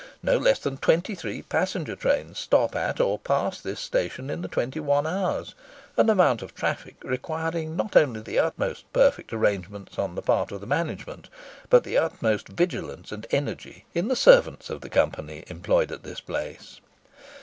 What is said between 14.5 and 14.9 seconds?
of the